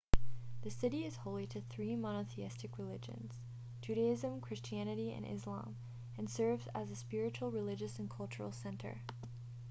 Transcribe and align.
the 0.63 0.71
city 0.71 1.05
is 1.05 1.15
holy 1.15 1.45
to 1.45 1.59
the 1.59 1.65
three 1.69 1.95
monotheistic 1.95 2.79
religions 2.79 3.33
judaism 3.83 4.41
christianity 4.41 5.13
and 5.13 5.27
islam 5.27 5.75
and 6.17 6.27
serves 6.27 6.67
as 6.73 6.89
a 6.89 6.95
spiritual 6.95 7.51
religious 7.51 7.99
and 7.99 8.09
cultural 8.09 8.51
center 8.51 9.03